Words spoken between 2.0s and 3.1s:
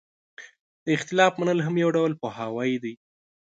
پوهاوی دی.